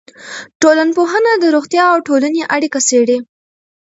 ټولنپوهنه 0.61 1.31
د 1.37 1.45
روغتیا 1.55 1.85
او 1.93 1.97
ټولنې 2.07 2.41
اړیکه 2.55 2.79
څېړي. 2.87 3.17